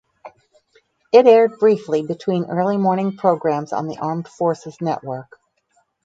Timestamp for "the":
3.87-3.99